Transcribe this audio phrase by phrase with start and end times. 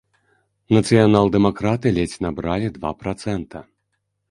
[0.77, 3.57] Нацыянал-дэмакраты ледзь набралі два працэнта.